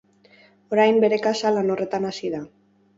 [0.77, 2.45] Orain, bere kasa, lan horretan hasi da.